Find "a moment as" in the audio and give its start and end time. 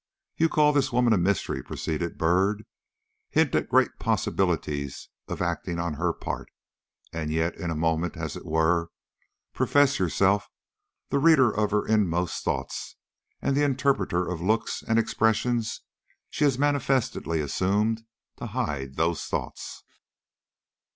7.69-8.35